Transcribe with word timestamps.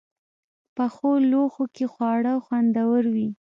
پخو 0.75 1.09
لوښو 1.31 1.65
کې 1.75 1.85
خواړه 1.93 2.33
خوندور 2.45 3.03
وي 3.13 3.29